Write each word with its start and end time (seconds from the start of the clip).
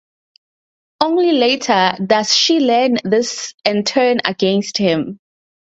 Only 0.99 1.31
later 1.33 1.91
does 2.03 2.35
she 2.35 2.59
learn 2.59 2.97
this 3.03 3.53
and 3.63 3.85
turn 3.85 4.17
against 4.25 4.79
him. 4.79 5.19